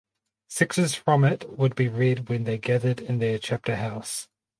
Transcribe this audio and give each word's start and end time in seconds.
Sections 0.47 0.95
from 0.95 1.23
it 1.23 1.47
would 1.59 1.75
be 1.75 1.87
read 1.87 2.27
when 2.27 2.43
they 2.45 2.57
gathered 2.57 2.99
in 3.01 3.19
their 3.19 3.37
chapter 3.37 3.75
house. 3.75 4.27